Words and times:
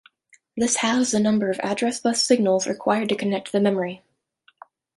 This 0.57 0.77
halves 0.77 1.11
the 1.11 1.19
number 1.19 1.51
of 1.51 1.59
address 1.59 1.99
bus 1.99 2.25
signals 2.25 2.65
required 2.65 3.09
to 3.09 3.15
connect 3.15 3.45
to 3.51 3.51
the 3.51 3.59
memory. 3.59 4.01